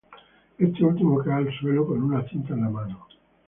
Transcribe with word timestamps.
Este 0.57 0.83
último 0.83 1.19
cae 1.19 1.45
al 1.47 1.59
suelo 1.59 1.85
con 1.85 2.01
una 2.01 2.27
cinta 2.27 2.55
en 2.55 2.61
la 2.61 2.69
mano. 2.71 3.07